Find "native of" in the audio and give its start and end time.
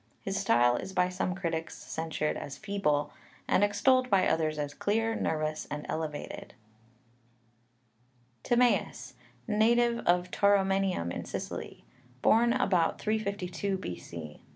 9.51-10.31